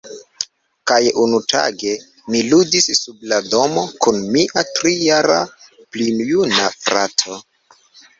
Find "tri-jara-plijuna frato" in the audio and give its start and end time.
4.79-7.37